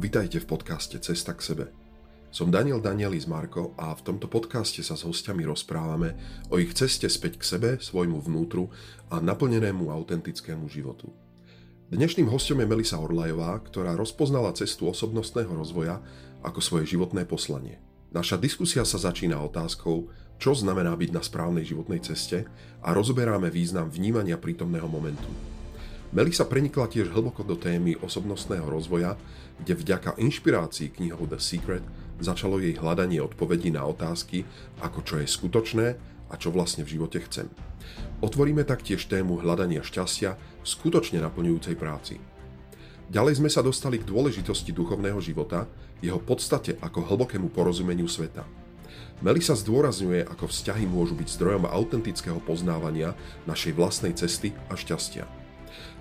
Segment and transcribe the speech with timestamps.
[0.00, 1.64] Vitajte v podcaste Cesta k sebe.
[2.32, 6.16] Som Daniel Danielis Marko a v tomto podcaste sa s hostiami rozprávame
[6.48, 8.72] o ich ceste späť k sebe, svojmu vnútru
[9.12, 11.12] a naplnenému autentickému životu.
[11.92, 16.00] Dnešným hostom je Melisa Orlajová, ktorá rozpoznala cestu osobnostného rozvoja
[16.40, 17.76] ako svoje životné poslanie.
[18.08, 20.08] Naša diskusia sa začína otázkou,
[20.40, 22.48] čo znamená byť na správnej životnej ceste
[22.80, 25.49] a rozoberáme význam vnímania prítomného momentu.
[26.10, 29.14] Melisa prenikla tiež hlboko do témy osobnostného rozvoja,
[29.62, 31.86] kde vďaka inšpirácii knihou The Secret
[32.18, 34.42] začalo jej hľadanie odpovedí na otázky,
[34.82, 35.86] ako čo je skutočné
[36.26, 37.46] a čo vlastne v živote chcem.
[38.26, 42.18] Otvoríme taktiež tému hľadania šťastia v skutočne naplňujúcej práci.
[43.06, 45.70] Ďalej sme sa dostali k dôležitosti duchovného života,
[46.02, 48.42] jeho podstate ako hlbokému porozumeniu sveta.
[49.22, 53.14] Melisa zdôrazňuje, ako vzťahy môžu byť zdrojom autentického poznávania
[53.46, 55.39] našej vlastnej cesty a šťastia.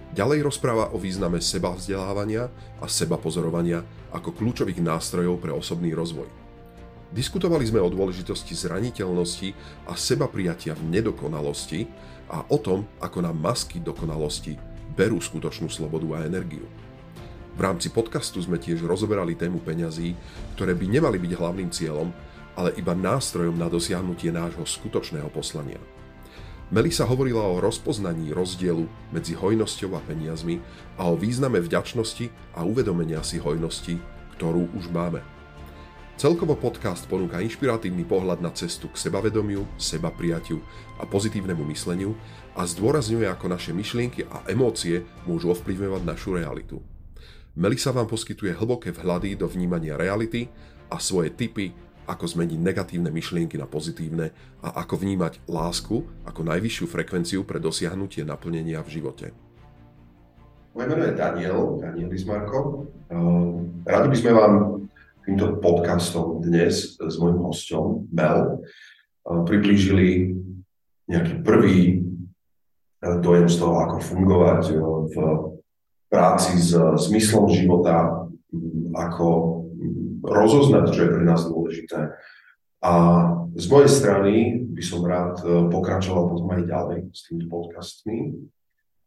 [0.09, 2.50] Ďalej rozpráva o význame seba vzdelávania
[2.81, 6.26] a seba pozorovania ako kľúčových nástrojov pre osobný rozvoj.
[7.14, 9.53] Diskutovali sme o dôležitosti zraniteľnosti
[9.86, 11.86] a seba prijatia v nedokonalosti
[12.30, 14.58] a o tom, ako nám masky dokonalosti
[14.97, 16.66] berú skutočnú slobodu a energiu.
[17.53, 20.17] V rámci podcastu sme tiež rozoberali tému peňazí,
[20.58, 22.09] ktoré by nemali byť hlavným cieľom,
[22.58, 25.98] ale iba nástrojom na dosiahnutie nášho skutočného poslania.
[26.70, 30.62] Melisa hovorila o rozpoznaní rozdielu medzi hojnosťou a peniazmi
[31.02, 33.98] a o význame vďačnosti a uvedomenia si hojnosti,
[34.38, 35.17] ktorú už máme.
[36.22, 40.62] Celkovo podcast ponúka inšpiratívny pohľad na cestu k sebavedomiu, seba prijatiu
[41.02, 42.14] a pozitívnemu mysleniu
[42.53, 46.86] a zdôrazňuje, ako naše myšlienky a emócie môžu ovplyvňovať našu realitu.
[47.58, 50.53] Melisa vám poskytuje hlboké vhľady do vnímania reality
[50.94, 51.73] a svoje tipy
[52.10, 54.34] ako zmeniť negatívne myšlienky na pozitívne
[54.66, 59.30] a ako vnímať lásku ako najvyššiu frekvenciu pre dosiahnutie naplnenia v živote.
[60.74, 62.90] Moje meno je Daniel, Daniel Ismarko.
[63.14, 64.54] Ehm, radi by sme vám
[65.22, 70.34] týmto podcastom dnes s mojim hostom Mel ehm, priblížili
[71.06, 74.62] nejaký prvý ehm, dojem z toho, ako fungovať
[75.09, 75.16] v
[76.09, 78.25] práci s zmyslom života,
[78.98, 79.25] ako
[80.24, 82.16] rozoznať, čo je pre nás dôležité.
[82.80, 82.94] A
[83.59, 88.40] z mojej strany by som rád e, pokračoval potom aj ďalej s týmito podcastmi,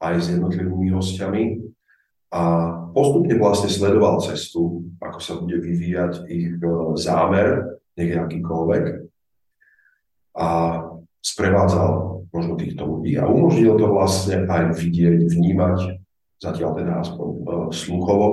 [0.03, 1.45] aj s jednotlivými hostiami
[2.33, 2.43] a
[2.93, 6.69] postupne vlastne sledoval cestu, ako sa bude vyvíjať ich e,
[7.01, 8.85] zámer, nech akýkoľvek.
[10.37, 10.49] A
[11.25, 16.01] sprevádzal možno týchto ľudí a umožnil to vlastne aj vidieť, vnímať,
[16.41, 18.29] zatiaľ teda aspoň uh, sluchovo,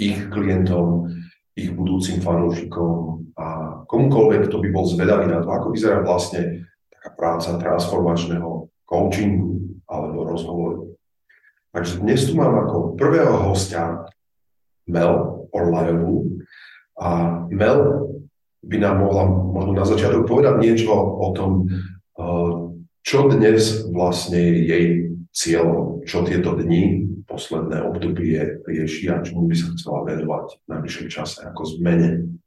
[0.00, 1.12] ich klientom,
[1.52, 3.46] ich budúcim fanúšikom a
[3.84, 10.24] komukoľvek, kto by bol zvedavý na to, ako vyzerá vlastne taká práca transformačného coachingu alebo
[10.24, 10.82] rozhovoru.
[11.72, 14.04] Takže dnes tu mám ako prvého hostia
[14.88, 16.40] Mel Orlajovú
[16.96, 17.08] a
[17.48, 18.08] Mel
[18.62, 22.52] by nám mohla možno na začiatok povedať niečo o tom, eh,
[23.02, 24.86] čo dnes vlastne je jej
[25.32, 31.06] cieľom, čo tieto dni posledné obdobie rieši a čomu by sa chcela venovať v najbližšom
[31.08, 32.38] čase ako zmene.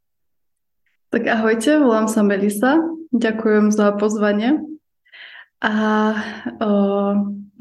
[1.10, 2.82] Tak ahojte, volám sa Melisa.
[3.16, 4.60] Ďakujem za pozvanie.
[5.64, 5.74] A
[6.60, 6.72] o,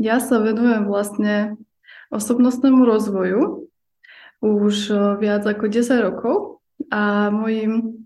[0.03, 1.55] ja sa venujem vlastne
[2.11, 3.71] osobnostnému rozvoju
[4.45, 4.75] už
[5.23, 6.61] viac ako 10 rokov
[6.93, 8.05] a môjim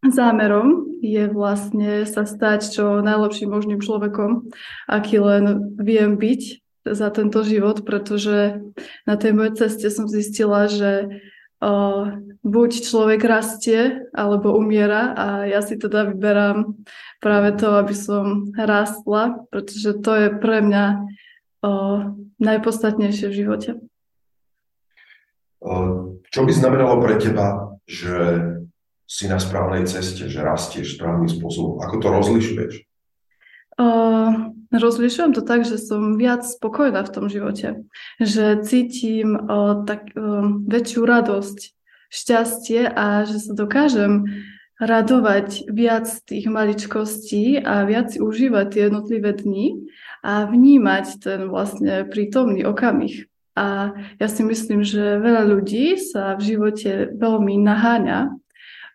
[0.00, 4.50] zámerom je vlastne sa stať čo najlepším možným človekom,
[4.86, 6.62] aký len viem byť
[6.94, 8.60] za tento život, pretože
[9.04, 11.20] na tej mojej ceste som zistila, že
[11.58, 12.06] o,
[12.46, 16.78] buď človek rastie, alebo umiera a ja si teda vyberám
[17.18, 20.84] práve to, aby som rastla, pretože to je pre mňa
[21.66, 21.70] o,
[22.38, 23.70] najpodstatnejšie v živote.
[26.30, 28.14] Čo by znamenalo pre teba, že
[29.08, 31.82] si na správnej ceste, že rastieš správnym spôsobom?
[31.82, 32.87] Ako to rozlišuješ?
[34.68, 37.88] Rozlišujem to tak, že som viac spokojná v tom živote.
[38.20, 41.58] Že cítim uh, tak uh, väčšiu radosť,
[42.12, 44.28] šťastie a že sa dokážem
[44.78, 49.90] radovať viac tých maličkostí a viac užívať tie jednotlivé dni
[50.22, 53.26] a vnímať ten vlastne prítomný okamih.
[53.58, 53.90] A
[54.22, 58.30] ja si myslím, že veľa ľudí sa v živote veľmi naháňa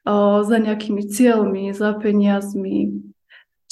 [0.07, 3.11] o, za nejakými cieľmi, za peniazmi,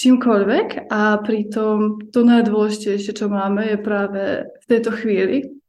[0.01, 5.61] čímkoľvek a pritom to najdôležitejšie, čo máme, je práve v tejto chvíli.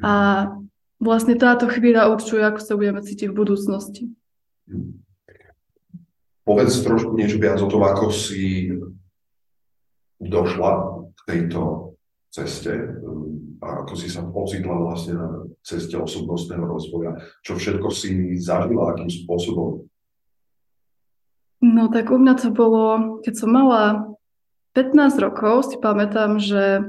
[0.00, 0.48] A
[0.96, 4.02] vlastne táto chvíľa určuje, ako sa budeme cítiť v budúcnosti.
[6.48, 8.72] Povedz trošku niečo viac o tom, ako si
[10.16, 10.72] došla
[11.12, 11.92] k tejto
[12.32, 12.72] ceste
[13.60, 15.28] a ako si sa ocitla vlastne na
[15.60, 17.16] ceste osobnostného rozvoja?
[17.44, 19.84] Čo všetko si zažila, akým spôsobom?
[21.60, 23.82] No tak u mňa to bolo, keď som mala
[24.74, 26.82] 15 rokov, si pamätám, že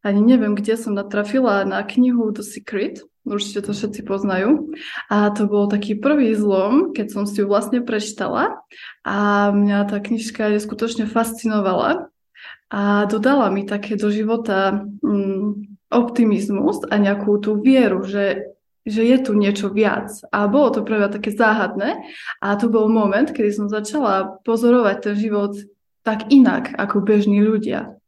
[0.00, 4.70] ani neviem, kde som natrafila na knihu The Secret, určite to všetci poznajú.
[5.10, 8.62] A to bol taký prvý zlom, keď som si ju vlastne prečítala
[9.02, 12.08] a mňa tá knižka neskutočne fascinovala
[12.70, 18.55] a dodala mi také do života mm, optimizmus a nejakú tú vieru, že
[18.86, 20.14] že je tu niečo viac.
[20.30, 22.06] A bolo to pre mňa také záhadné
[22.38, 25.58] a to bol moment, kedy som začala pozorovať ten život
[26.06, 27.98] tak inak ako bežní ľudia.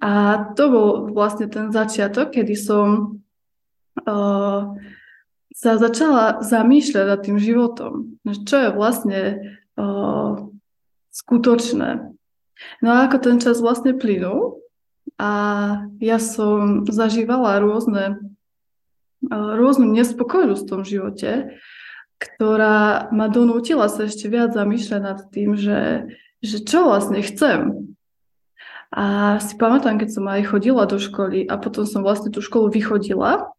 [0.00, 3.20] A to bol vlastne ten začiatok, kedy som
[4.08, 4.72] uh,
[5.52, 9.20] sa začala zamýšľať nad tým životom, čo je vlastne
[9.76, 10.48] uh,
[11.12, 12.08] skutočné.
[12.80, 14.64] No a ako ten čas vlastne plynul
[15.20, 15.32] a
[15.98, 18.22] ja som zažívala rôzne
[19.26, 21.30] rôznu nespokojnosť v tom živote,
[22.18, 26.10] ktorá ma donútila sa ešte viac zamýšľať nad tým, že,
[26.42, 27.94] že čo vlastne chcem.
[28.88, 32.72] A si pamätám, keď som aj chodila do školy a potom som vlastne tú školu
[32.72, 33.52] vychodila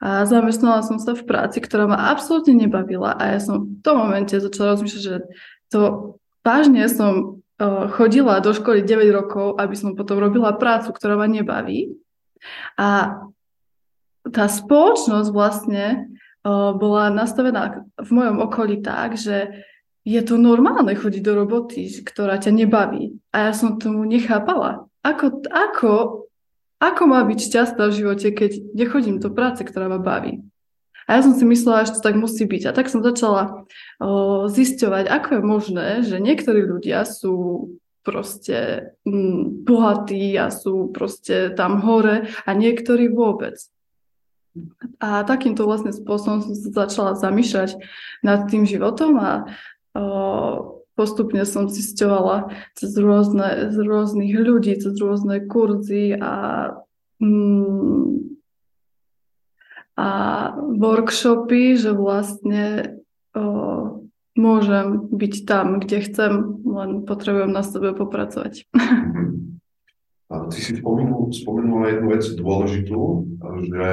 [0.00, 4.00] a zamestnala som sa v práci, ktorá ma absolútne nebavila a ja som v tom
[4.00, 5.16] momente začala rozmýšľať, že
[5.68, 5.80] to
[6.42, 7.44] vážne som
[7.94, 11.94] chodila do školy 9 rokov, aby som potom robila prácu, ktorá ma nebaví.
[12.74, 13.20] A
[14.32, 16.08] tá spoločnosť vlastne
[16.44, 19.64] uh, bola nastavená v mojom okolí tak, že
[20.04, 23.16] je to normálne chodiť do roboty, ktorá ťa nebaví.
[23.32, 24.84] A ja som tomu nechápala.
[25.00, 25.92] Ako, ako,
[26.76, 30.44] ako má byť šťastná v živote, keď nechodím do práce, ktorá ma baví.
[31.08, 32.62] A ja som si myslela, že to tak musí byť.
[32.68, 33.64] A tak som začala
[34.00, 37.68] o, zisťovať, ako je možné, že niektorí ľudia sú
[38.04, 43.56] proste mm, bohatí a sú proste tam hore a niektorí vôbec.
[45.02, 47.74] A takýmto vlastne spôsobom som sa začala zamýšľať
[48.22, 49.30] nad tým životom a
[49.98, 50.04] o,
[50.94, 56.70] postupne som zisťovala cez rôzne, z rôznych ľudí, cez rôzne kurzy a,
[57.18, 58.38] mm,
[59.98, 60.08] a
[60.54, 62.94] workshopy, že vlastne
[63.34, 64.06] o,
[64.38, 68.70] môžem byť tam, kde chcem, len potrebujem na sebe popracovať.
[68.70, 69.24] Mhm.
[70.32, 73.02] A ty si spomenul, spomenula jednu vec dôležitú,
[73.70, 73.86] že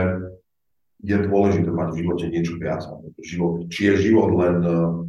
[1.02, 2.86] je dôležité mať v živote niečo viac.
[3.22, 5.02] Život, či je život len uh,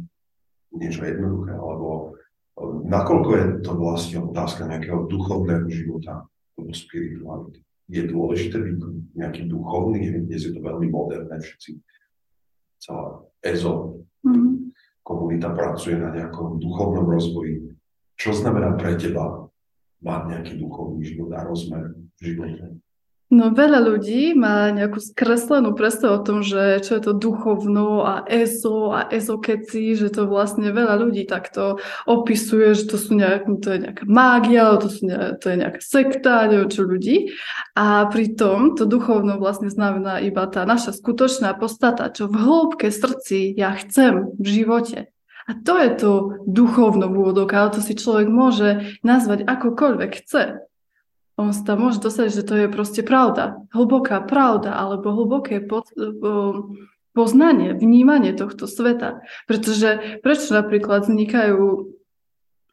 [0.73, 2.17] niečo jednoduché, alebo
[2.57, 6.25] uh, nakoľko je to vlastne otázka nejakého duchovného života,
[6.57, 7.61] alebo spirituality.
[7.93, 8.75] Je dôležité byť
[9.13, 11.77] nejaký duchovný, dnes je to veľmi moderné, všetci,
[12.81, 14.73] celá EZO, mm-hmm.
[15.05, 17.75] komunita pracuje na nejakom duchovnom rozvoji.
[18.17, 19.45] Čo znamená pre teba
[20.01, 22.65] mať nejaký duchovný život a rozmer v živote?
[23.33, 28.21] No veľa ľudí má nejakú skreslenú predstavu o tom, že čo je to duchovno a
[28.29, 33.73] ESO a ezokeci, že to vlastne veľa ľudí takto opisuje, že to, sú nejak, to
[33.73, 37.33] je nejaká mágia, to, sú nejak, to je nejaká sekta, neviem čo ľudí.
[37.73, 43.49] A pritom to duchovno vlastne znamená iba tá naša skutočná postata, čo v hĺbke srdci
[43.57, 45.09] ja chcem v živote.
[45.49, 46.11] A to je to
[46.45, 50.69] duchovno v úvodok, ale to si človek môže nazvať akokoľvek chce
[51.37, 55.89] on sa tam môže dostať, že to je proste pravda, hlboká pravda alebo hlboké pod,
[57.13, 59.25] poznanie, vnímanie tohto sveta.
[59.49, 61.93] Pretože prečo napríklad vznikajú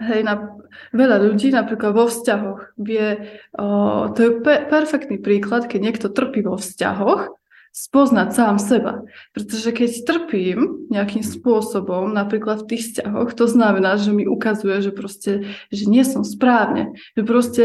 [0.01, 0.57] hej, na,
[0.93, 3.67] veľa ľudí napríklad vo vzťahoch vie, o,
[4.13, 7.37] to je pe- perfektný príklad, keď niekto trpí vo vzťahoch,
[7.71, 9.07] spoznať sám seba.
[9.31, 14.91] Pretože keď trpím nejakým spôsobom, napríklad v tých vzťahoch, to znamená, že mi ukazuje, že
[14.91, 16.99] proste, že nie som správne.
[17.15, 17.65] Že proste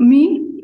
[0.00, 0.22] my,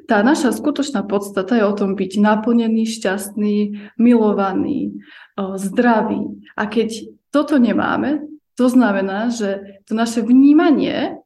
[0.08, 3.56] tá naša skutočná podstata je o tom byť naplnený, šťastný,
[4.00, 5.04] milovaný,
[5.37, 6.40] zdravý.
[6.56, 8.25] A keď toto nemáme,
[8.56, 11.20] to znamená, že to naše vnímanie,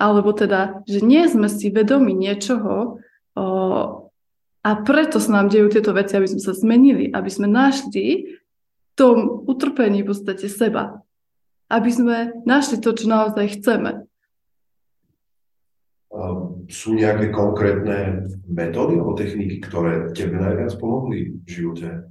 [0.00, 2.98] alebo teda, že nie sme si vedomi niečoho
[4.60, 8.90] a preto sa nám dejú tieto veci, aby sme sa zmenili, aby sme našli v
[8.96, 11.04] tom utrpení v podstate seba.
[11.70, 14.09] Aby sme našli to, čo naozaj chceme.
[16.10, 22.10] Ehm, sú nejaké konkrétne metódy alebo techniky, ktoré tebe najviac pomohli v živote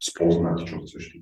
[0.00, 1.18] spoznať, čo chceš ty?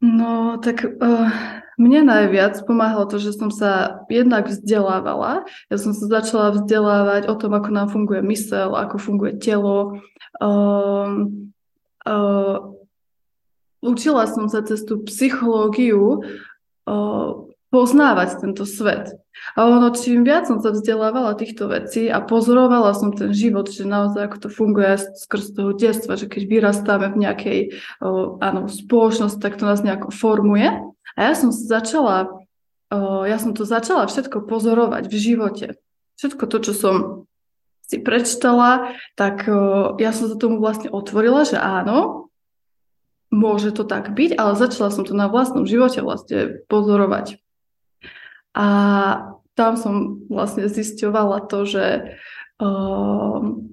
[0.00, 1.28] No, tak uh,
[1.76, 5.44] mne najviac pomáhalo to, že som sa jednak vzdelávala.
[5.68, 10.00] Ja som sa začala vzdelávať o tom, ako nám funguje mysel, ako funguje telo.
[10.40, 11.28] Uh,
[12.08, 12.56] uh,
[13.84, 16.24] učila som sa cez tú psychológiu
[16.88, 17.41] uh,
[17.72, 19.16] poznávať tento svet.
[19.56, 23.88] A ono, čím viac som sa vzdelávala týchto vecí a pozorovala som ten život, že
[23.88, 27.58] naozaj ako to funguje skrz toho detstva, že keď vyrastáme v nejakej
[27.98, 30.70] o, áno, spoločnosti, tak to nás nejako formuje.
[31.16, 32.30] A ja som začala,
[32.92, 35.66] o, ja som to začala všetko pozorovať v živote.
[36.22, 36.94] Všetko to, čo som
[37.82, 42.30] si prečítala, tak o, ja som sa tomu vlastne otvorila, že áno,
[43.34, 47.41] môže to tak byť, ale začala som to na vlastnom živote vlastne pozorovať.
[48.52, 48.66] A
[49.56, 51.84] tam som vlastne zisťovala to, že
[52.56, 53.72] um,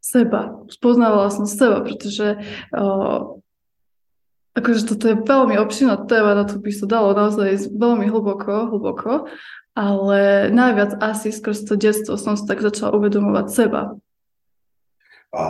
[0.00, 2.40] seba, spoznávala som seba, pretože
[2.72, 3.40] uh,
[4.56, 9.30] akože toto je veľmi obširná téma, na to by sa dalo naozaj veľmi hlboko, hlboko,
[9.78, 13.94] ale najviac asi skrz to detstvo som sa tak začala uvedomovať seba.
[15.30, 15.42] A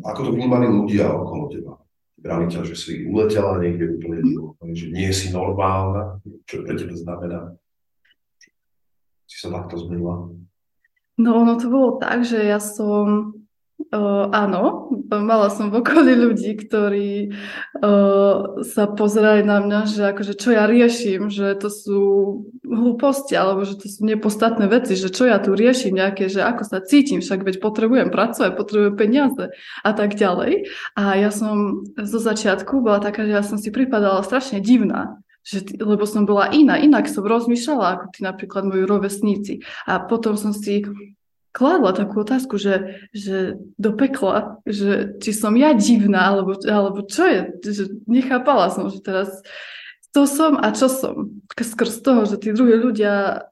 [0.00, 1.72] ako to vnímali ľudia okolo teba?
[2.16, 4.24] Brali ťa, že si uletela niekde úplne
[4.72, 6.18] že nie si normálna,
[6.48, 7.40] čo pre teba znamená.
[9.28, 10.32] Si sa takto zmenila?
[11.16, 13.35] No ono to bolo tak, že ja som
[13.94, 17.30] Áno, mala som v okolí ľudí, ktorí
[17.78, 22.00] uh, sa pozerali na mňa, že akože čo ja riešim, že to sú
[22.66, 26.66] hlúposti, alebo že to sú nepostatné veci, že čo ja tu riešim nejaké, že ako
[26.66, 29.54] sa cítim, však veď potrebujem pracovať, potrebujem peniaze
[29.86, 30.66] a tak ďalej.
[30.98, 35.62] A ja som zo začiatku bola taká, že ja som si pripadala strašne divná, že,
[35.78, 39.54] lebo som bola iná, inak som rozmýšľala ako tí napríklad moji rovesníci.
[39.86, 40.82] A potom som si
[41.56, 47.24] kladla takú otázku, že, že do pekla, že či som ja divná, alebo, alebo čo
[47.24, 49.32] je, že nechápala som, že teraz
[50.12, 51.40] to som a čo som.
[51.56, 53.48] Skrz toho, že tí druhí ľudia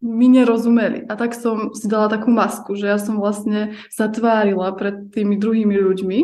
[0.00, 1.04] mi nerozumeli.
[1.08, 5.36] A tak som si dala takú masku, že ja som vlastne sa tvárila pred tými
[5.36, 6.20] druhými ľuďmi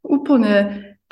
[0.00, 0.54] úplne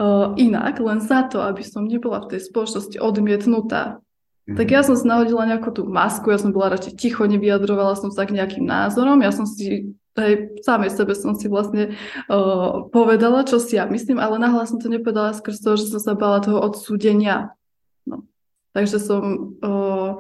[0.01, 4.01] uh, inak, len za to, aby som nebola v tej spoločnosti odmietnutá.
[4.49, 8.09] Tak ja som si nahodila nejakú tú masku, ja som bola radšej ticho, nevyjadrovala som
[8.09, 11.95] sa k nejakým názorom, ja som si aj samej sebe som si vlastne
[12.27, 16.01] uh, povedala, čo si ja myslím, ale nahlas som to nepovedala skrz toho, že som
[16.03, 17.55] sa bala toho odsúdenia.
[18.03, 18.27] No.
[18.75, 20.19] Takže som uh,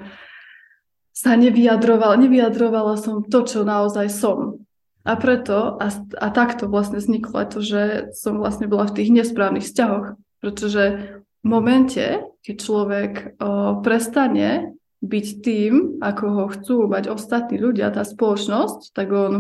[1.11, 4.63] sa nevyjadrovala, nevyjadrovala som to, čo naozaj som.
[5.03, 5.89] A preto, a,
[6.21, 12.25] a takto vlastne vzniklo to, že som vlastne bola v tých nesprávnych vzťahoch, pretože momente,
[12.43, 19.09] keď človek o, prestane byť tým, ako ho chcú mať ostatní ľudia, tá spoločnosť, tak
[19.15, 19.35] on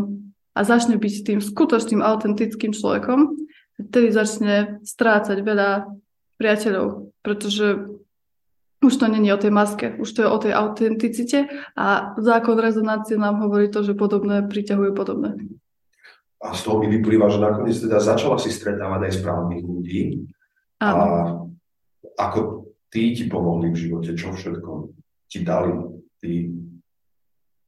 [0.59, 3.38] a začne byť tým skutočným autentickým človekom,
[3.78, 5.87] vtedy začne strácať veľa
[6.35, 7.87] priateľov, pretože
[8.83, 11.47] už to není o tej maske, už to je o tej autenticite
[11.78, 15.38] a zákon rezonancie nám hovorí to, že podobné priťahuje podobné.
[16.38, 20.02] A z toho mi vyplýva, že nakoniec teda začala si stretávať aj správnych ľudí.
[20.78, 21.02] Áno.
[21.02, 21.48] A
[22.19, 24.91] ako tí ti pomohli v živote, čo všetko
[25.31, 25.73] ti dali
[26.19, 26.51] tí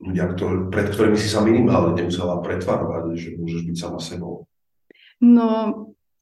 [0.01, 4.49] ľudia, ktorý, pred ktorými si sa minimálne nemusela pretvarovať, že môžeš byť sama sebou?
[5.21, 5.49] No,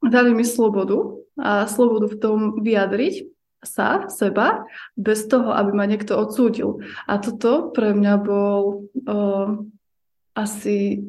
[0.03, 3.31] dali mi slobodu a slobodu v tom vyjadriť
[3.63, 6.83] sa, seba, bez toho, aby ma niekto odsúdil.
[7.07, 9.63] A toto pre mňa bol uh,
[10.35, 11.03] asi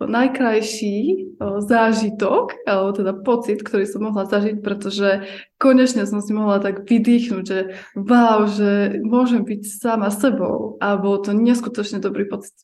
[0.00, 0.96] najkrajší
[1.40, 5.28] zážitok, alebo teda pocit, ktorý som mohla zažiť, pretože
[5.60, 11.20] konečne som si mohla tak vydýchnuť, že wow, že môžem byť sama sebou a bol
[11.20, 12.56] to neskutočne dobrý pocit.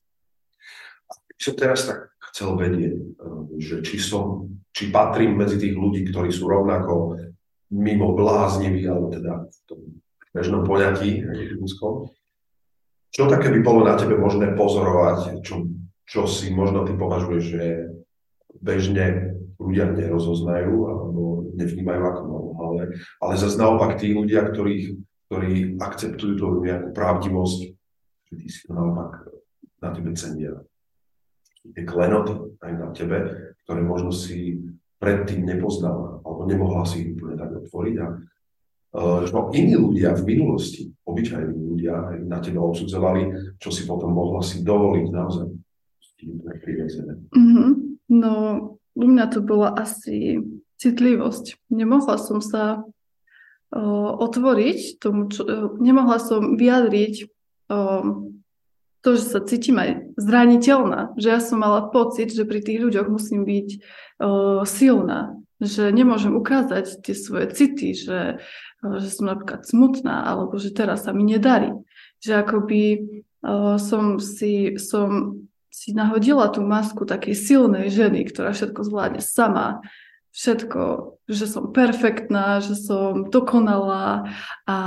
[1.36, 2.96] Čo teraz tak chcel vedieť,
[3.60, 7.20] že či som, či patrím medzi tých ľudí, ktorí sú rovnako
[7.76, 9.80] mimo blázniví, alebo teda v tom
[10.32, 11.24] bežnom poňatí,
[13.12, 15.64] čo také by bolo na tebe možné pozorovať, čo
[16.06, 17.64] čo si možno ty považuješ, že
[18.62, 21.22] bežne ľudia nerozoznajú alebo
[21.58, 22.84] nevnímajú ako normálne,
[23.18, 27.60] ale zase naopak tí ľudia, ktorí, ktorí akceptujú tú nejakú pravdivosť,
[28.30, 29.26] že ty si to naopak
[29.82, 30.54] na tebe cenia.
[31.66, 33.18] Tie klenoty aj na tebe,
[33.66, 34.62] ktoré možno si
[35.02, 38.06] predtým nepoznala alebo nemohla si úplne tak otvoriť a
[39.26, 44.62] uh, iní ľudia v minulosti, obyčajní ľudia na teba odsudzovali, čo si potom mohla si
[44.62, 45.46] dovoliť naozaj
[46.22, 47.68] Mm-hmm.
[48.08, 48.32] No,
[48.96, 50.40] u mňa to bola asi
[50.80, 51.68] citlivosť.
[51.68, 53.80] Nemohla som sa o,
[54.24, 55.44] otvoriť tomu, čo,
[55.76, 57.28] nemohla som vyjadriť o,
[59.04, 61.12] to, že sa cítim aj zraniteľná.
[61.20, 63.78] Že ja som mala pocit, že pri tých ľuďoch musím byť o,
[64.64, 65.36] silná.
[65.60, 68.40] Že nemôžem ukázať tie svoje city, že,
[68.80, 71.72] o, že som napríklad smutná, alebo že teraz sa mi nedarí.
[72.24, 72.82] Že akoby
[73.44, 75.40] o, som si, som
[75.76, 79.84] si nahodila tú masku takej silnej ženy, ktorá všetko zvládne sama,
[80.32, 84.32] všetko, že som perfektná, že som dokonalá
[84.64, 84.78] a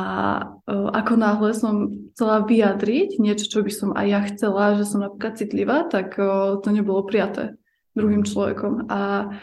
[0.65, 5.05] uh, ako náhle som chcela vyjadriť niečo, čo by som aj ja chcela, že som
[5.05, 7.53] napríklad citlivá, tak uh, to nebolo prijaté
[7.93, 8.89] druhým človekom.
[8.89, 9.34] A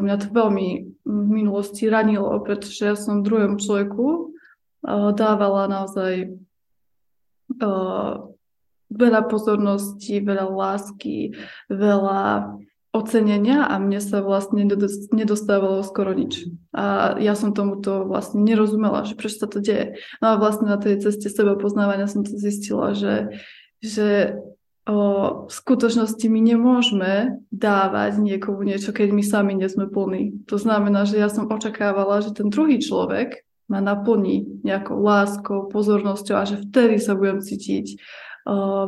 [0.00, 0.68] mňa to veľmi
[1.06, 6.40] v minulosti ranilo, pretože ja som druhému človeku uh, dávala naozaj
[8.94, 11.34] veľa pozornosti, veľa lásky,
[11.68, 12.54] veľa
[12.94, 14.62] ocenenia a mne sa vlastne
[15.10, 16.46] nedostávalo skoro nič.
[16.70, 19.98] A ja som tomuto vlastne nerozumela, že prečo sa to deje.
[20.22, 23.34] No a vlastne na tej ceste seba poznávania som to zistila, že,
[23.82, 24.38] že
[24.86, 24.98] o,
[25.42, 30.46] v skutočnosti my nemôžeme dávať niekomu niečo, keď my sami nie sme plní.
[30.46, 36.36] To znamená, že ja som očakávala, že ten druhý človek ma naplní nejakou láskou, pozornosťou
[36.38, 37.98] a že vtedy sa budem cítiť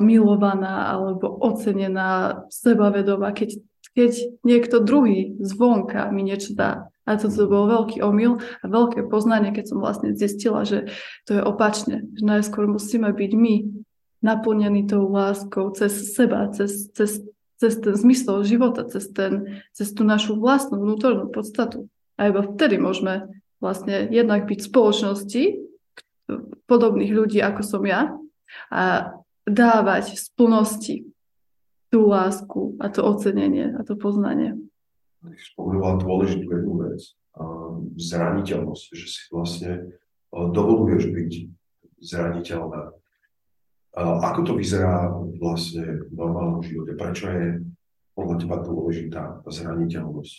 [0.01, 3.57] milovaná alebo ocenená, sebavedomá, keď
[3.97, 4.13] keď
[4.45, 6.93] niekto druhý zvonka mi niečo dá.
[7.09, 10.93] A toto bol veľký omyl a veľké poznanie, keď som vlastne zistila, že
[11.25, 12.05] to je opačne.
[12.13, 13.55] Že najskôr musíme byť my
[14.21, 17.25] naplnení tou láskou cez seba, cez, cez,
[17.57, 21.89] cez ten zmysel života, cez, ten, cez tú našu vlastnú vnútornú podstatu.
[22.21, 23.33] A iba vtedy môžeme
[23.65, 25.43] vlastne jednak byť v spoločnosti
[26.69, 28.13] podobných ľudí, ako som ja,
[28.69, 29.15] a
[29.47, 30.97] dávať z plnosti
[31.89, 34.59] tú lásku a to ocenenie a to poznanie.
[35.55, 37.01] Spomenula dôležitú jednu vec,
[37.97, 39.73] zraniteľnosť, že si vlastne
[40.35, 41.33] dovoluješ byť
[42.03, 42.93] zraniteľná.
[43.97, 45.09] Ako to vyzerá
[45.41, 46.93] vlastne v normálnom živote?
[46.99, 47.65] Prečo je
[48.13, 50.37] podľa teba dôležitá zraniteľnosť?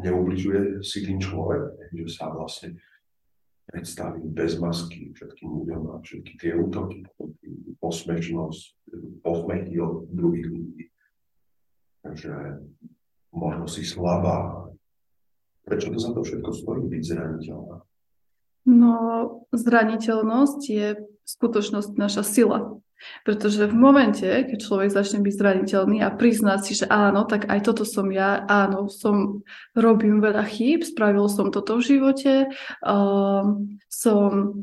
[0.00, 2.80] Neubližuje si tým človek, že sa vlastne
[3.66, 7.02] predstaví bez masky všetkým ľuďom a všetky tie útoky,
[7.86, 8.62] posmešnosť,
[9.22, 10.84] posmechy od druhých ľudí.
[12.02, 12.62] Takže
[13.30, 14.66] možno si slabá.
[15.66, 17.78] Prečo to za to všetko stojí byť zraniteľná?
[18.66, 18.94] No,
[19.54, 20.88] zraniteľnosť je
[21.26, 22.78] skutočnosť naša sila.
[23.28, 27.60] Pretože v momente, keď človek začne byť zraniteľný a priznať si, že áno, tak aj
[27.68, 29.44] toto som ja, áno, som,
[29.76, 32.48] robím veľa chýb, spravil som toto v živote,
[32.80, 34.54] um, som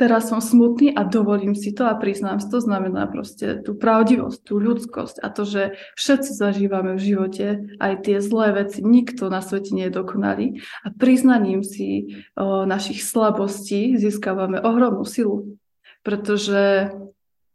[0.00, 4.40] teraz som smutný a dovolím si to a priznám si to, znamená proste tú pravdivosť,
[4.40, 5.62] tú ľudskosť a to, že
[6.00, 10.46] všetci zažívame v živote aj tie zlé veci, nikto na svete nie je dokonalý
[10.80, 15.60] a priznaním si o, našich slabostí získavame ohromnú silu,
[16.00, 16.88] pretože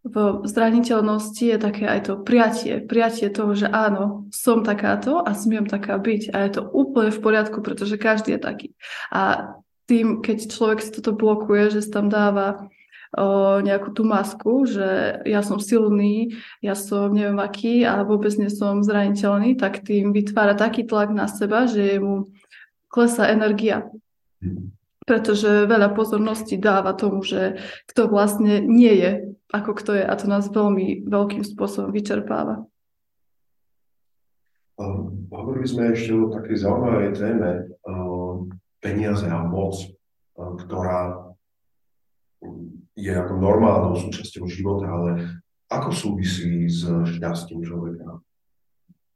[0.05, 2.77] v zraniteľnosti je také aj to prijatie.
[2.77, 6.29] Prijatie toho, že áno, som takáto a smiem taká byť.
[6.29, 8.67] A je to úplne v poriadku, pretože každý je taký.
[9.09, 12.69] A tým, keď človek si toto blokuje, že si tam dáva
[13.13, 18.49] o, nejakú tú masku, že ja som silný, ja som neviem aký a vôbec nie
[18.49, 22.29] som zraniteľný, tak tým vytvára taký tlak na seba, že mu
[22.89, 23.87] klesá energia.
[25.05, 29.11] Pretože veľa pozornosti dáva tomu, že kto vlastne nie je
[29.55, 32.67] ako kto je a to nás veľmi veľkým spôsobom vyčerpáva.
[34.75, 37.51] Um, hovorili sme ešte o takej zaujímavej téme
[37.87, 38.14] um,
[38.85, 39.81] peniaze a moc,
[40.37, 41.25] um, ktorá
[42.93, 45.41] je ako normálnou súčasťou života, ale
[45.73, 48.21] ako súvisí s šťastím človeka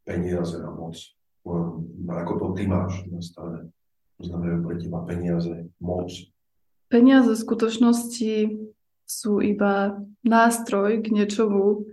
[0.01, 0.97] peniaze a moc?
[1.45, 3.69] Um, ako to ty máš nastavené?
[4.17, 6.09] Znamená pre teba peniaze, moc?
[6.89, 8.33] Peniaze v skutočnosti
[9.05, 11.85] sú iba nástroj k niečomu,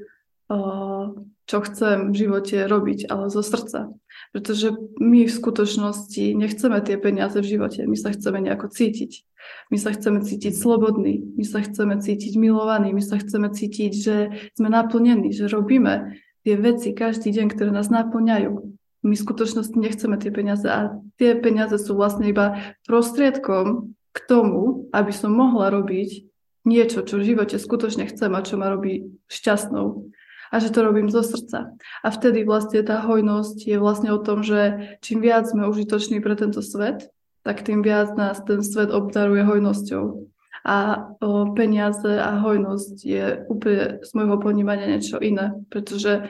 [1.46, 3.94] čo chcem v živote robiť, ale zo srdca.
[4.34, 9.22] Pretože my v skutočnosti nechceme tie peniaze v živote, my sa chceme nejako cítiť.
[9.70, 14.16] My sa chceme cítiť slobodní, my sa chceme cítiť milovaní, my sa chceme cítiť, že
[14.58, 18.74] sme naplnení, že robíme tie veci každý deň, ktoré nás naplňajú.
[19.06, 24.90] My v skutočnosti nechceme tie peniaze a tie peniaze sú vlastne iba prostriedkom k tomu,
[24.90, 26.26] aby som mohla robiť
[26.66, 30.10] niečo, čo v živote skutočne chcem a čo ma robí šťastnou
[30.52, 31.74] a že to robím zo srdca.
[32.02, 36.34] A vtedy vlastne tá hojnosť je vlastne o tom, že čím viac sme užitoční pre
[36.38, 37.10] tento svet,
[37.42, 40.26] tak tým viac nás ten svet obdaruje hojnosťou.
[40.66, 46.26] A o, peniaze a hojnosť je úplne z môjho ponímania niečo iné, pretože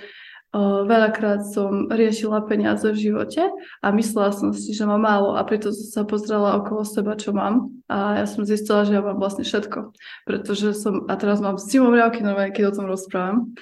[0.57, 3.45] Veľakrát som riešila peniaze v živote
[3.85, 7.37] a myslela som si, že mám málo a preto som sa pozrela okolo seba, čo
[7.37, 9.93] mám a ja som zistila, že ja mám vlastne všetko.
[10.25, 13.53] Pretože som, a teraz mám riavky normálne, keď o tom rozprávam.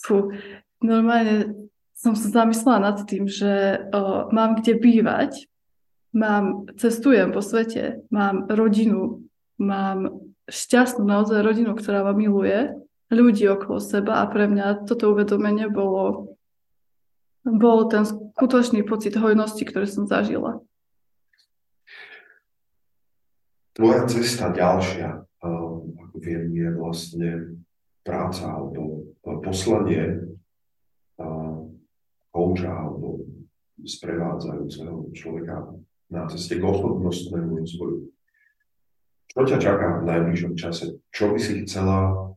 [0.00, 0.32] Fú,
[0.80, 5.46] normálne som sa zamyslela nad tým, že o, mám kde bývať,
[6.16, 9.28] mám, cestujem po svete, mám rodinu,
[9.60, 12.72] mám šťastnú naozaj rodinu, ktorá ma miluje
[13.10, 16.36] ľudí okolo seba a pre mňa toto uvedomenie bolo
[17.44, 20.60] bol ten skutočný pocit hojnosti, ktorý som zažila.
[23.72, 27.28] Tvoja cesta ďalšia, ako viem, je vlastne
[28.10, 29.06] práca alebo
[29.46, 30.18] poslanie
[32.34, 33.22] kouča alebo
[33.78, 35.70] sprevádzajúceho človeka
[36.10, 38.10] na ceste k osobnostnému rozvoju.
[39.30, 40.98] Čo ťa čaká v najbližšom čase?
[41.14, 42.34] Čo by si chcela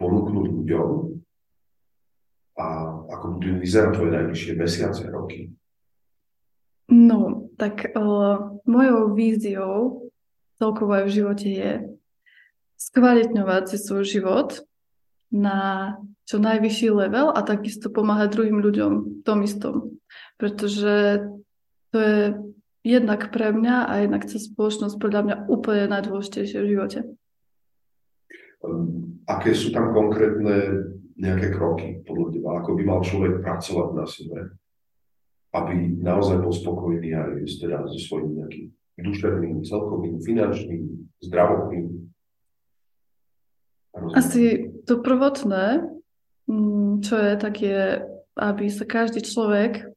[0.00, 0.90] ponúknuť ľuďom
[2.56, 2.66] a
[3.12, 5.52] ako budú vyzerať tvoje najbližšie mesiace, roky?
[6.88, 10.08] No, tak uh, mojou víziou
[10.56, 11.70] celkovo aj v živote je
[12.80, 14.48] skvalitňovať si svoj život
[15.30, 15.58] na
[16.26, 19.98] čo najvyšší level a takisto pomáhať druhým ľuďom v tom istom.
[20.38, 21.26] Pretože
[21.90, 22.22] to je
[22.86, 27.00] jednak pre mňa a jednak cez spoločnosť podľa mňa úplne najdôležitejšie v živote.
[29.26, 32.48] Aké sú tam konkrétne nejaké kroky podľa teba?
[32.60, 34.38] Ako by mal človek pracovať na sebe,
[35.56, 38.66] aby naozaj bol spokojný aj teda so svojím nejakým
[39.00, 40.82] duševným, celkovým, finančným,
[41.24, 41.86] zdravotným.
[43.94, 45.86] Asi to prvotné,
[46.46, 48.06] mm, čo je, tak je,
[48.38, 49.90] aby sa každý človek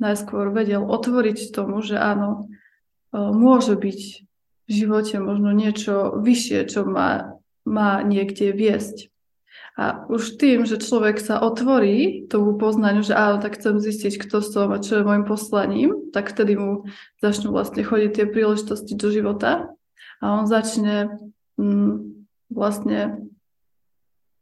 [0.00, 2.48] najskôr vedel otvoriť tomu, že áno,
[3.12, 4.00] môže byť
[4.66, 9.10] v živote možno niečo vyššie, čo má, má niekde viesť.
[9.78, 14.44] A už tým, že človek sa otvorí tomu poznaniu, že áno, tak chcem zistiť, kto
[14.44, 16.90] som a čo je môjim poslaním, tak vtedy mu
[17.22, 19.72] začnú vlastne chodiť tie príležitosti do života
[20.20, 21.16] a on začne
[21.56, 22.19] mm,
[22.50, 23.30] vlastne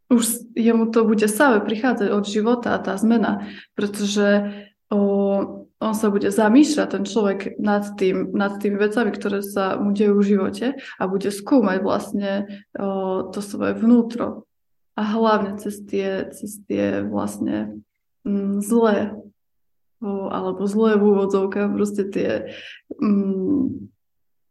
[0.09, 0.25] už
[0.57, 3.44] jemu to bude same prichádzať od života a tá zmena,
[3.77, 4.51] pretože
[4.88, 5.01] o,
[5.68, 10.16] on sa bude zamýšľať, ten človek, nad, tým, nad tými vecami, ktoré sa mu dejú
[10.16, 10.66] v živote
[10.97, 14.49] a bude skúmať vlastne o, to svoje vnútro,
[14.99, 17.87] a hlavne cez tie, cez tie vlastne
[18.27, 19.14] mm, zlé
[20.03, 22.31] alebo zlé v úvodzovkách, proste tie
[22.99, 23.90] mm,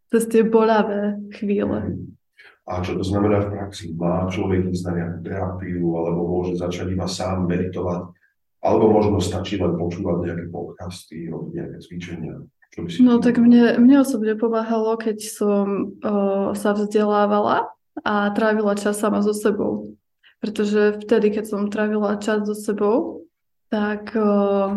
[0.07, 1.99] cez tie bolavé chvíle.
[2.67, 3.95] A čo to znamená v praxi?
[3.95, 8.11] Má človek ísť na nejakú terapiu, alebo môže začať iba sám meditovať,
[8.59, 12.35] alebo možno stačí len počúvať nejaké podcasty, robiť nejaké cvičenia?
[12.75, 17.71] Čo by si no tak mne, mne osobne pomáhalo, keď som o, sa vzdelávala
[18.03, 19.95] a trávila čas sama so sebou.
[20.43, 23.25] Pretože vtedy, keď som trávila čas so sebou,
[23.73, 24.69] tak uh,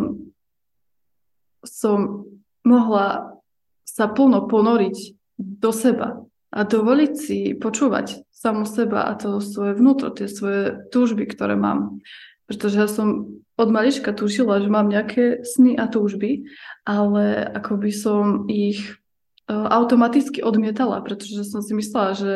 [1.66, 2.24] som
[2.64, 3.36] mohla
[3.84, 4.96] sa plno ponoriť
[5.36, 11.30] do seba a dovoliť si počúvať samu seba a to svoje vnútro, tie svoje túžby,
[11.30, 12.02] ktoré mám.
[12.50, 16.48] Pretože ja som od malička tušila, že mám nejaké sny a túžby,
[16.82, 18.96] ale ako by som ich
[19.46, 22.32] uh, automaticky odmietala, pretože som si myslela, že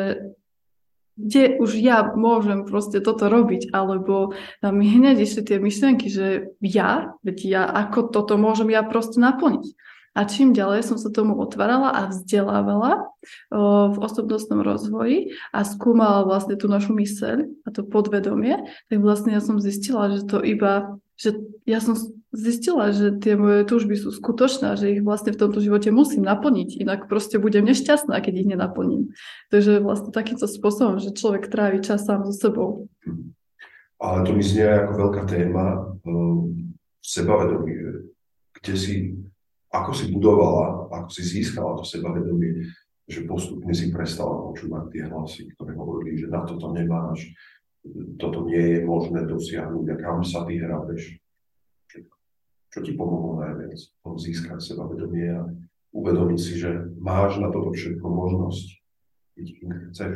[1.15, 6.53] kde už ja môžem proste toto robiť, alebo tam mi hneď išli tie myšlienky, že
[6.59, 9.65] ja, veď ja, ako toto môžem ja proste naplniť.
[10.15, 13.11] A čím ďalej som sa tomu otvárala a vzdelávala
[13.91, 19.43] v osobnostnom rozvoji a skúmala vlastne tú našu myseľ a to podvedomie, tak vlastne ja
[19.43, 21.35] som zistila, že to iba, že
[21.67, 21.99] ja som
[22.31, 26.79] zistila, že tie moje túžby sú skutočné, že ich vlastne v tomto živote musím naplniť,
[26.79, 29.15] inak proste budem nešťastná, keď ich nenaplním.
[29.51, 32.87] Takže vlastne takýmto spôsobom, že človek trávi čas sám so sebou.
[33.99, 38.11] Ale to mi znie ako veľká téma um, sebavedomie,
[38.59, 38.95] kde si
[39.81, 42.63] ako si budovala, ako si získala to sebavedomie,
[43.05, 47.29] že postupne si prestala počúvať tie hlasy, ktoré hovorili, že na toto nemáš,
[48.17, 51.21] toto nie je možné dosiahnuť a kam sa ty hrabeš.
[52.73, 53.77] Čo ti pomohlo najviac?
[54.03, 55.47] Tom získať sebavedomie a
[55.95, 58.65] uvedomiť si, že máš na toto všetko možnosť,
[59.37, 59.45] keď
[59.93, 60.15] chceš.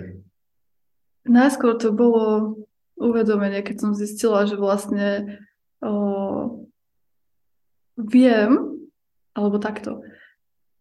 [1.30, 2.58] Najskôr to bolo
[3.00, 5.40] uvedomenie, keď som zistila, že vlastne
[5.80, 6.68] o,
[7.96, 8.69] viem,
[9.40, 10.04] alebo takto.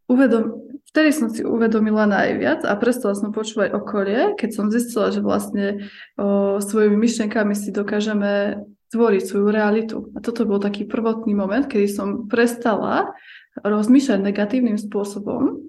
[0.08, 5.20] Uvedom, vtedy som si uvedomila najviac a prestala som počúvať okolie, keď som zistila, že
[5.20, 9.96] vlastne o, svojimi myšlenkami si dokážeme tvoriť svoju realitu.
[10.16, 13.12] A toto bol taký prvotný moment, kedy som prestala
[13.60, 15.68] rozmýšľať negatívnym spôsobom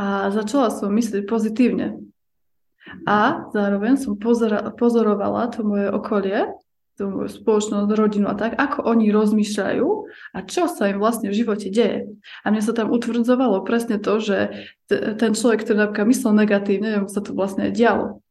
[0.00, 2.00] a začala som myslieť pozitívne.
[3.04, 4.16] A zároveň som
[4.74, 6.48] pozorovala to moje okolie
[7.02, 9.88] tú spoločnosť, rodinu a tak, ako oni rozmýšľajú
[10.30, 12.14] a čo sa im vlastne v živote deje.
[12.46, 14.38] A mne sa tam utvrdzovalo presne to, že
[14.86, 18.22] t- ten človek, ktorý napríklad myslel negatívne, mu sa to vlastne dialo.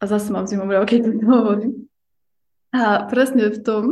[0.00, 1.72] A zase mám zimomriav, keď to hovorím.
[2.72, 3.82] A presne v tom,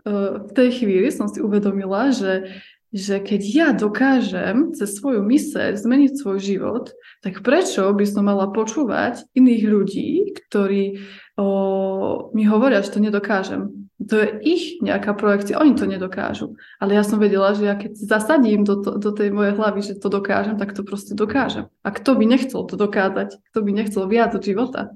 [0.00, 0.12] e,
[0.48, 2.56] v tej chvíli som si uvedomila, že,
[2.88, 8.48] že keď ja dokážem cez svoju myseľ zmeniť svoj život, tak prečo by som mala
[8.48, 10.08] počúvať iných ľudí,
[10.48, 11.04] ktorí
[11.36, 13.90] o, mi hovoria, že to nedokážem.
[14.04, 16.58] To je ich nejaká projekcia, oni to nedokážu.
[16.82, 19.96] Ale ja som vedela, že ja keď zasadím do, to, do tej mojej hlavy, že
[19.96, 21.70] to dokážem, tak to proste dokážem.
[21.86, 23.38] A kto by nechcel to dokázať?
[23.50, 24.92] Kto by nechcel viac od života?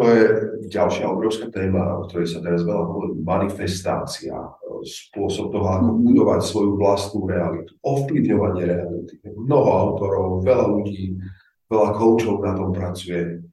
[0.00, 0.24] To je
[0.72, 3.12] ďalšia obrovská téma, o ktorej sa teraz veľa hovorí.
[3.20, 4.34] Manifestácia,
[4.82, 6.00] spôsob toho, ako mhm.
[6.10, 9.14] budovať svoju vlastnú realitu, ovplyvňovanie reality.
[9.26, 11.18] Mnoho autorov, veľa ľudí,
[11.70, 13.46] veľa koučov na tom pracuje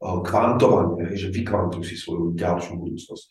[0.00, 3.26] kvantovanie, že vykvantuj si svoju ďalšiu budúcnosť.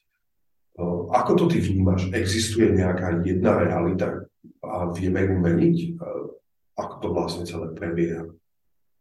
[1.15, 2.11] Ako to ty vnímaš?
[2.11, 4.27] Existuje nejaká jedna realita
[4.59, 5.77] a vieme ju meniť?
[6.75, 8.27] Ako to vlastne celé prebieha?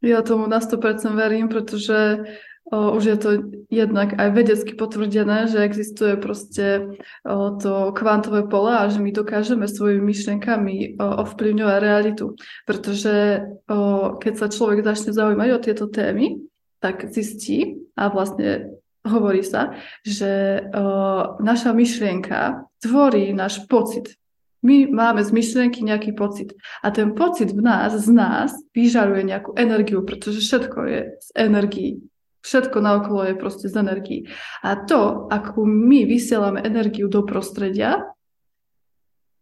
[0.05, 2.22] Ja tomu na 100% verím, pretože
[2.68, 3.31] o, už je to
[3.72, 9.64] jednak aj vedecky potvrdené, že existuje proste o, to kvantové pole a že my dokážeme
[9.64, 12.37] svojimi myšlenkami o, ovplyvňovať realitu.
[12.68, 16.44] Pretože o, keď sa človek začne zaujímať o tieto témy,
[16.85, 18.77] tak zistí a vlastne
[19.09, 24.20] hovorí sa, že uh, naša myšlienka tvorí náš pocit.
[24.64, 26.57] My máme z myšlienky nejaký pocit.
[26.85, 32.01] A ten pocit v nás, z nás, vyžaruje nejakú energiu, pretože všetko je z energií.
[32.44, 34.20] Všetko naokolo je proste z energií.
[34.64, 38.09] A to, ako my vysielame energiu do prostredia,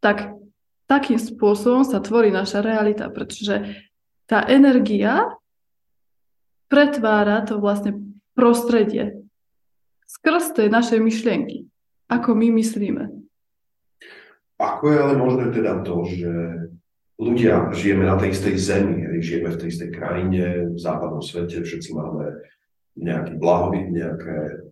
[0.03, 0.35] tak
[0.91, 3.79] takým spôsobom sa tvorí naša realita, pretože
[4.27, 5.39] tá energia
[6.73, 9.21] pretvára to vlastne prostredie
[10.09, 11.69] skrz tej našej myšlienky,
[12.09, 13.13] ako my myslíme.
[14.57, 16.33] Ako je ale možné teda to, že
[17.21, 21.93] ľudia žijeme na tej istej zemi, žijeme v tej istej krajine, v západnom svete, všetci
[21.93, 22.41] máme
[22.97, 24.69] nejaký blahobyt, nejaké,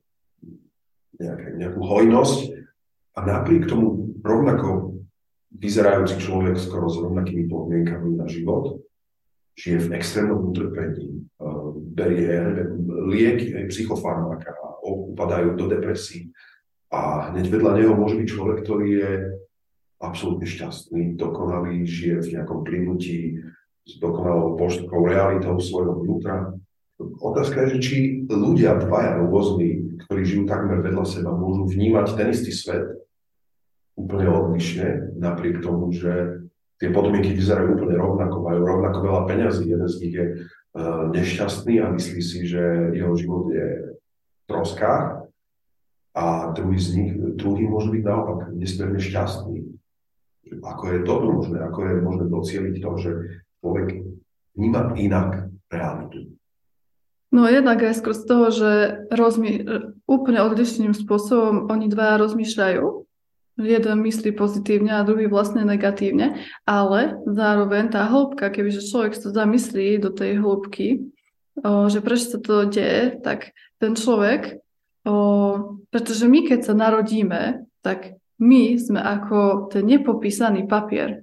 [1.20, 2.38] nejaké, nejakú hojnosť
[3.16, 5.00] a napriek tomu rovnako
[5.50, 8.78] vyzerajúci človek skoro s rovnakými podmienkami na život
[9.56, 11.26] žije v extrémnom utrpení,
[11.94, 16.32] berie ja neviem, lieky, aj psychofarmaka, upadajú do depresí.
[16.90, 19.12] A hneď vedľa neho môže byť človek, ktorý je
[20.00, 23.38] absolútne šťastný, dokonalý, žije v nejakom plynutí
[23.86, 26.56] s dokonalou poštkou realitou svojho vnútra.
[27.00, 27.96] Otázka je, že či
[28.28, 32.96] ľudia dvaja rôzni, ktorí žijú takmer vedľa seba, môžu vnímať ten istý svet
[34.00, 36.39] úplne odlišne, napriek tomu, že
[36.80, 39.68] tie podmienky vyzerajú úplne rovnako, majú rovnako veľa peňazí.
[39.68, 45.28] Jeden z nich je uh, nešťastný a myslí si, že jeho život je v troskách
[46.16, 49.62] a druhý z nich, druhý môže byť naopak nesmierne šťastný.
[50.64, 51.62] Ako je to možné?
[51.62, 53.10] Ako je možné docieliť to, že
[53.62, 54.02] človek
[54.58, 56.34] vníma inak realitu?
[57.30, 58.70] No jednak aj skôr z toho, že
[59.14, 59.62] rozmi-
[60.10, 63.06] úplne odlišným spôsobom oni dva rozmýšľajú
[63.58, 69.98] jeden myslí pozitívne a druhý vlastne negatívne, ale zároveň tá hĺbka, kebyže človek sa zamyslí
[69.98, 71.10] do tej hĺbky,
[71.64, 74.62] o, že prečo sa to deje, tak ten človek,
[75.04, 81.20] o, pretože my keď sa narodíme, tak my sme ako ten nepopísaný papier.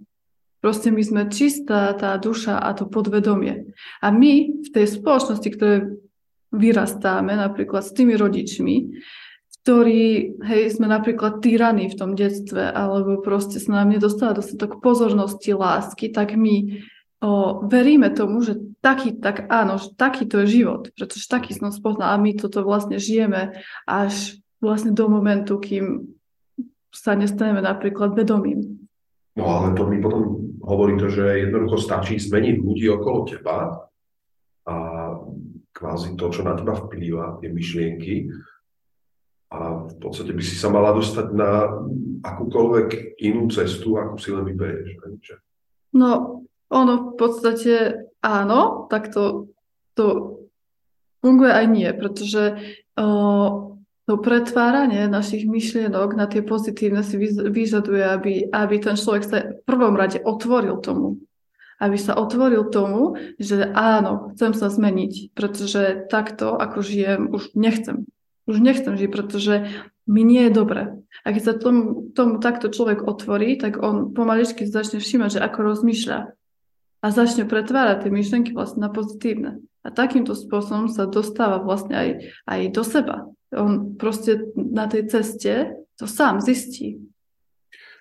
[0.62, 3.74] Proste my sme čistá tá duša a to podvedomie.
[4.02, 5.76] A my v tej spoločnosti, ktoré
[6.50, 8.76] vyrastáme, napríklad s tými rodičmi,
[9.68, 15.52] ktorí, hej, sme napríklad týraní v tom detstve, alebo proste sa nám nedostáva dostatok pozornosti,
[15.52, 16.88] lásky, tak my
[17.20, 21.76] o, veríme tomu, že taký, tak áno, že taký to je život, pretože taký som
[21.76, 26.16] spoznal a my toto vlastne žijeme až vlastne do momentu, kým
[26.96, 28.88] sa nestaneme napríklad vedomým.
[29.36, 33.84] No ale to mi potom hovorí to, že jednoducho stačí zmeniť ľudí okolo teba
[34.64, 34.76] a
[35.76, 38.32] kvázi to, čo na teba vplýva, tie myšlienky,
[39.48, 41.72] a v podstate by si sa mala dostať na
[42.20, 45.00] akúkoľvek inú cestu, akú si len vyberieš.
[45.96, 47.74] No, ono v podstate
[48.20, 49.48] áno, tak to,
[49.96, 50.36] to
[51.24, 52.60] funguje aj nie, pretože
[53.00, 53.50] uh,
[54.04, 57.16] to pretváranie našich myšlienok na tie pozitívne si
[57.48, 61.24] vyžaduje, aby, aby ten človek sa v prvom rade otvoril tomu.
[61.78, 68.10] Aby sa otvoril tomu, že áno, chcem sa zmeniť, pretože takto, ako žijem, už nechcem
[68.48, 69.68] už nechcem žiť, pretože
[70.08, 71.04] mi nie je dobre.
[71.28, 75.60] A keď sa tomu, tomu takto človek otvorí, tak on pomaličky začne všímať, že ako
[75.76, 76.20] rozmýšľa
[77.04, 79.62] a začne pretvárať tie myšlenky vlastne na pozitívne.
[79.84, 82.10] A takýmto spôsobom sa dostáva vlastne aj,
[82.48, 83.16] aj do seba.
[83.52, 87.00] On proste na tej ceste to sám zistí.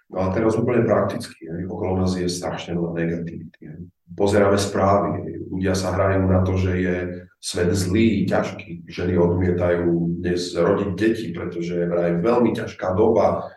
[0.07, 1.51] No a teraz úplne prakticky.
[1.67, 3.91] Okolo nás je strašne veľa negativity.
[4.15, 5.43] Pozeráme správy.
[5.51, 6.97] Ľudia sa hrajú na to, že je
[7.43, 8.87] svet zlý, ťažký.
[8.87, 13.51] Ženy odmietajú dnes rodiť deti, pretože je vraj veľmi ťažká doba.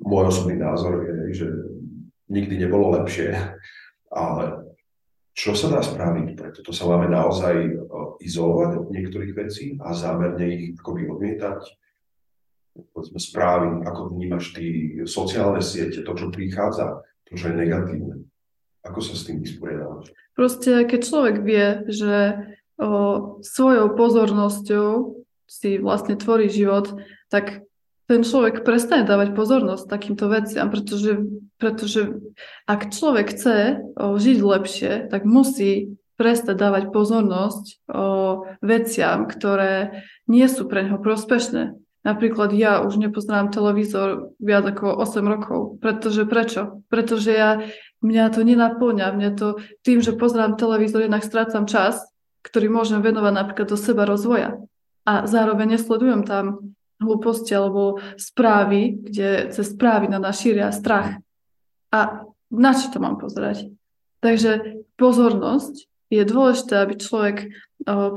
[0.00, 1.48] Môj osobný názor je, že
[2.30, 3.34] nikdy nebolo lepšie.
[4.10, 4.70] Ale
[5.34, 6.38] čo sa dá spraviť?
[6.38, 7.74] Preto to sa máme naozaj
[8.22, 11.62] izolovať od niektorých vecí a zámerne ich akoby odmietať.
[12.74, 18.16] Povedzme, správy, ako vnímaš ty sociálne siete, to, čo prichádza, to, čo je negatívne.
[18.86, 20.14] Ako sa s tým vysporiadávaš?
[20.32, 22.12] Proste, keď človek vie, že
[22.80, 26.96] o, svojou pozornosťou si vlastne tvorí život,
[27.28, 27.66] tak
[28.08, 31.20] ten človek prestane dávať pozornosť takýmto veciam, pretože,
[31.60, 32.18] pretože
[32.64, 33.56] ak človek chce
[33.94, 38.08] o, žiť lepšie, tak musí prestať dávať pozornosť o
[38.60, 41.80] veciam, ktoré nie sú pre neho prospešné.
[42.00, 45.60] Napríklad ja už nepozerám televízor viac ako 8 rokov.
[45.84, 46.80] Pretože prečo?
[46.88, 47.60] Pretože ja,
[48.00, 49.12] mňa to nenaplňa.
[49.12, 52.00] Mňa to tým, že pozerám televízor, jednak strácam čas,
[52.40, 54.56] ktorý môžem venovať napríklad do seba rozvoja.
[55.04, 61.20] A zároveň nesledujem tam hlúposti alebo správy, kde cez správy na nás šíria strach.
[61.92, 63.68] A na čo to mám pozerať?
[64.24, 67.36] Takže pozornosť je dôležité, aby človek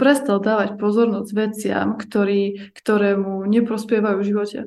[0.01, 4.59] prestal dávať pozornosť veciam, ktorý, ktoré mu neprospievajú v živote.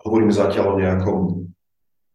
[0.00, 1.20] Hovoríme zatiaľ o nejakom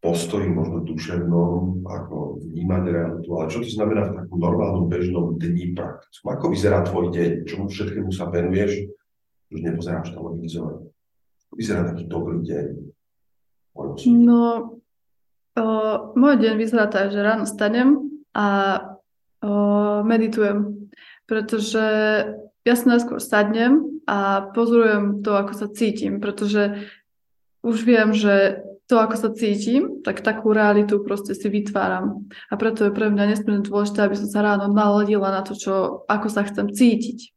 [0.01, 5.73] postoji, možno duševnom, ako vnímať realitu, ale čo to znamená v takom normálnom bežnom dni
[5.73, 6.29] praktickom?
[6.29, 7.49] Ako vyzerá tvoj deň?
[7.49, 8.85] Čomu všetkému sa venuješ?
[9.49, 10.93] Už nepozeráš televízor.
[11.53, 12.65] Vyzerá taký dobrý deň?
[14.13, 14.41] No,
[15.57, 15.65] o,
[16.13, 18.47] môj deň vyzerá tak, že ráno stanem, a
[19.39, 20.91] o, meditujem,
[21.23, 21.85] pretože
[22.67, 26.91] ja si najskôr sadnem a pozorujem to, ako sa cítim, pretože
[27.63, 32.29] už viem, že to, ako sa cítim, tak takú realitu proste si vytváram.
[32.49, 36.05] A preto je pre mňa nesmierne dôležité, aby som sa ráno naladila na to, čo,
[36.05, 37.33] ako sa chcem cítiť.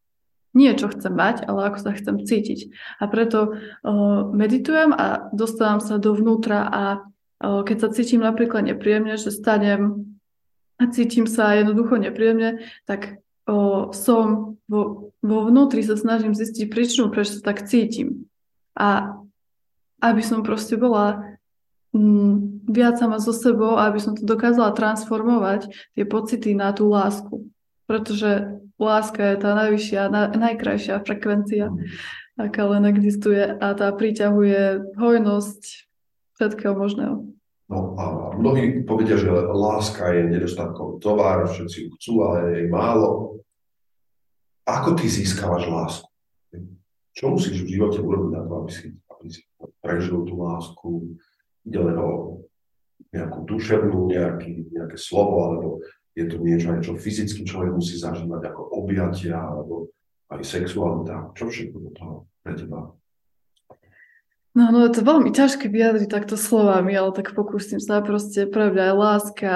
[0.52, 2.72] Nie čo chcem mať, ale ako sa chcem cítiť.
[3.00, 9.16] A preto uh, meditujem a dostávam sa dovnútra a uh, keď sa cítim napríklad nepríjemne,
[9.16, 10.17] že stanem
[10.79, 13.19] a cítim sa jednoducho nepríjemne, tak
[13.51, 18.31] o, som vo, vo vnútri sa snažím zistiť príčinu, prečo sa tak cítim.
[18.79, 19.19] A
[19.99, 21.35] aby som proste bola
[21.91, 22.35] m, mm,
[22.71, 27.51] viac sama so sebou aby som to dokázala transformovať, tie pocity na tú lásku.
[27.91, 31.75] Pretože láska je tá najvyššia, na, najkrajšia frekvencia,
[32.38, 35.62] aká len existuje a tá priťahuje hojnosť
[36.38, 37.38] všetkého možného.
[37.68, 42.68] No a mnohí povedia, že láska je nedostatkový tovar, všetci ju chcú, ale je jej
[42.72, 43.44] málo.
[44.64, 46.09] Ako ty získavaš lásku?
[47.12, 49.42] Čo musíš v živote urobiť na to, aby si, aby si
[49.85, 51.12] prežil tú lásku?
[51.68, 52.40] Ide len o
[53.12, 55.68] nejakú duševnú, nejaký, nejaké slovo, alebo
[56.16, 59.92] je to niečo čo fyzicky človek musí zažívať ako objatia, alebo
[60.33, 61.37] aj sexualita.
[61.37, 62.96] Čo všetko toho pre teba
[64.59, 68.75] No, no je to veľmi ťažké vyjadriť takto slovami, ale tak pokúsim sa proste pre
[68.75, 69.53] mňa je láska.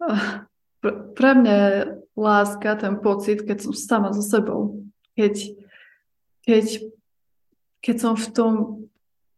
[0.80, 1.76] Pre, mňa je
[2.16, 4.80] láska ten pocit, keď som sama so sebou.
[5.12, 5.52] Keď,
[6.40, 6.66] keď,
[7.84, 8.52] keď som v tom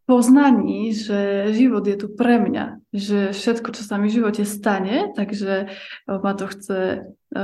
[0.06, 5.10] poznaní, že život je tu pre mňa, že všetko, čo sa mi v živote stane,
[5.18, 5.74] takže
[6.06, 6.98] ma to chce e,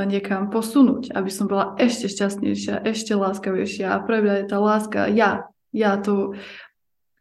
[0.07, 5.11] niekam posunúť, aby som bola ešte šťastnejšia, ešte láskavejšia a pre mňa je tá láska
[5.11, 5.51] ja.
[5.75, 6.39] Ja to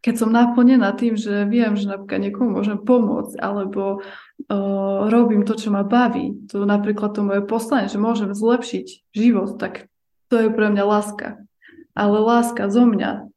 [0.07, 5.59] keď som naplnená tým, že viem, že napríklad niekomu môžem pomôcť, alebo uh, robím to,
[5.59, 9.91] čo ma baví, to napríklad to moje poslanie, že môžem zlepšiť život, tak
[10.31, 11.43] to je pre mňa láska.
[11.91, 13.27] Ale láska zo mňa,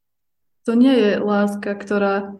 [0.63, 2.39] to nie je láska, ktorá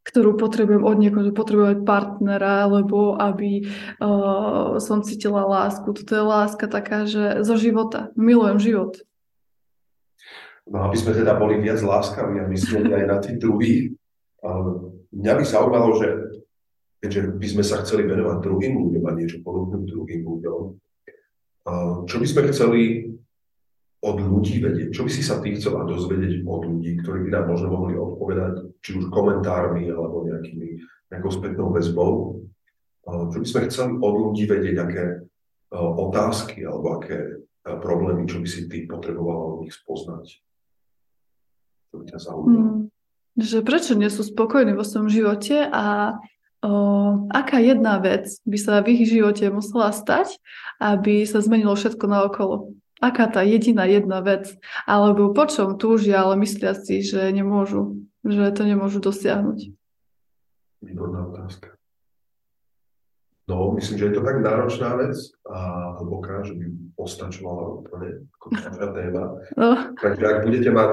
[0.00, 3.68] ktorú potrebujem od niekoho, že potrebujem partnera, alebo aby
[4.00, 5.84] uh, som cítila lásku.
[5.92, 8.08] Toto je láska taká, že zo života.
[8.16, 9.04] Milujem život.
[10.70, 13.90] No aby sme teda boli viac láskaví a mysleli aj na tých druhých.
[15.10, 16.08] Mňa by zaujímalo, že
[17.02, 20.60] keďže by sme sa chceli venovať druhým ľuďom a niečo ponúknuť druhým ľuďom,
[22.06, 22.82] čo by sme chceli
[24.00, 24.96] od ľudí vedieť?
[24.96, 28.80] Čo by si sa ty chcela dozvedieť od ľudí, ktorí by nám možno mohli odpovedať,
[28.80, 30.68] či už komentármi alebo nejakými,
[31.12, 32.40] nejakou spätnou väzbou?
[33.04, 35.04] Čo by sme chceli od ľudí vedieť, aké
[35.74, 40.40] otázky alebo aké problémy, čo by si ty potrebovala od nich spoznať?
[41.90, 42.86] To ťa Hmm,
[43.34, 46.14] že prečo nie sú spokojní vo svojom živote a
[46.62, 46.70] o,
[47.30, 50.38] aká jedna vec by sa v ich živote musela stať,
[50.78, 52.74] aby sa zmenilo všetko naokolo?
[53.00, 54.54] Aká tá jediná jedna vec?
[54.84, 59.72] Alebo po čom túžia, ale myslia si, že nemôžu, že to nemôžu dosiahnuť?
[60.84, 61.80] Výborná otázka.
[63.50, 65.58] No, myslím, že je to tak náročná vec a
[65.98, 68.46] hlboká, že by postačovala úplne ako
[68.94, 69.24] téma.
[69.58, 69.68] No.
[69.98, 70.92] Takže ak budete mať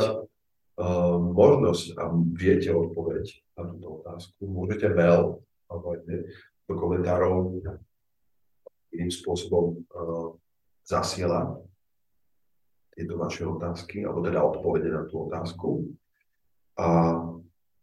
[1.33, 3.25] možnosť a viete odpoveď
[3.57, 5.99] na túto otázku, môžete mail alebo aj
[6.69, 7.65] do komentárov
[8.93, 10.31] iným spôsobom uh,
[10.87, 11.59] zasielať.
[12.97, 15.85] tieto vaše otázky, alebo teda odpovede na tú otázku.
[16.81, 17.13] A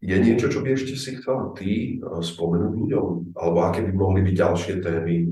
[0.02, 3.38] je niečo, čo by ešte si chcel ty eh, spomenúť ľuďom?
[3.38, 5.30] Alebo aké by mohli byť ďalšie témy,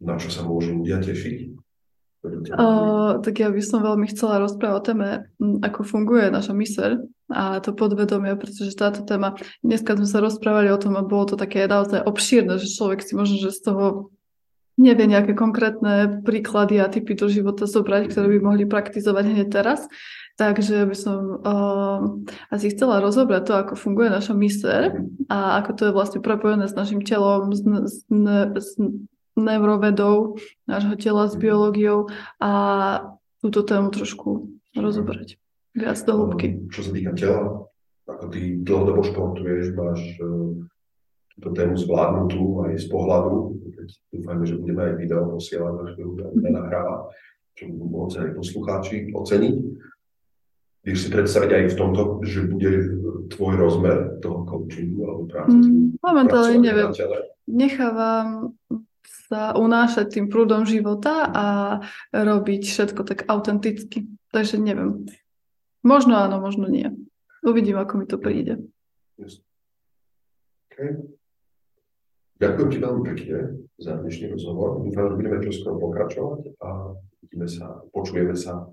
[0.00, 1.45] na čo sa môžu ľudia tešiť?
[2.26, 5.08] Uh, tak ja by som veľmi chcela rozprávať o téme,
[5.62, 10.78] ako funguje naša myseľ a to podvedomie, pretože táto téma, dneska sme sa rozprávali o
[10.78, 14.14] tom a bolo to také naozaj obšírne, že človek si možno, že z toho
[14.76, 19.88] nevie nejaké konkrétne príklady a typy do života zobrať, ktoré by mohli praktizovať hneď teraz.
[20.36, 22.00] Takže by som uh,
[22.52, 24.92] asi chcela rozobrať to, ako funguje naša myseľ
[25.32, 28.04] a ako to je vlastne prepojené s našim telom, s, s,
[28.52, 28.68] s
[29.36, 32.08] neurovedou nášho tela, s biológiou
[32.40, 32.50] a
[33.44, 35.36] túto tému trošku rozobrať
[35.76, 36.72] viac do hĺbky.
[36.72, 37.68] Čo sa týka tela,
[38.08, 40.56] ako ty dlhodobo športuješ, máš uh,
[41.36, 43.60] túto tému zvládnutú aj z pohľadu,
[44.08, 47.12] dúfajme, že budeme aj video posielať na chvíľu, nahráva,
[47.52, 49.56] čo budú môcť aj poslucháči oceniť.
[50.86, 52.72] Vieš si predstaviť aj v tomto, že bude
[53.34, 55.58] tvoj rozmer toho coachingu alebo práce?
[55.58, 56.94] Mm, momentálne neviem.
[57.50, 58.54] Nechávam
[59.26, 61.46] sa unášať tým prúdom života a
[62.14, 64.06] robiť všetko tak autenticky.
[64.30, 65.06] Takže neviem.
[65.82, 66.90] Možno áno, možno nie.
[67.46, 68.58] Uvidím, ako mi to príde.
[70.70, 70.98] Okay.
[72.36, 73.38] Ďakujem ti veľmi pekne
[73.80, 74.84] za dnešný rozhovor.
[74.84, 76.68] Dúfam, že budeme čoskoro pokračovať a
[77.24, 78.68] vidíme sa, počujeme sa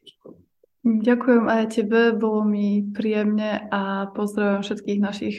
[0.00, 0.40] čoskoro.
[0.88, 5.36] Ďakujem aj tebe, bolo mi príjemne a pozdravujem všetkých našich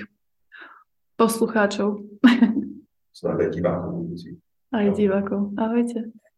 [1.18, 2.06] poslucháčov.
[3.24, 4.06] Aj divákov.
[4.72, 5.42] Aj divákov.
[5.58, 6.29] Ahojte.